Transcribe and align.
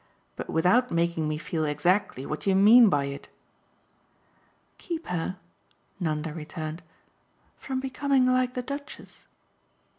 "But 0.35 0.49
without 0.49 0.89
making 0.89 1.27
me 1.27 1.37
feel 1.37 1.63
exactly 1.63 2.25
what 2.25 2.47
you 2.47 2.55
mean 2.55 2.89
by 2.89 3.05
it." 3.05 3.29
"Keep 4.79 5.05
her," 5.05 5.37
Nanda 5.99 6.33
returned, 6.33 6.81
"from 7.55 7.79
becoming 7.79 8.25
like 8.25 8.55
the 8.55 8.63
Duchess." 8.63 9.27